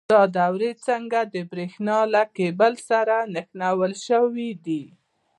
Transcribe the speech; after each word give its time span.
دا 0.13 0.21
دورې 0.37 0.71
څنګه 0.87 1.19
د 1.33 1.35
برېښنا 1.51 1.97
له 2.13 2.21
کیبل 2.37 2.73
سره 2.89 3.15
نښلول 3.33 3.93
شوي 4.07 4.49
دي؟ 4.65 4.83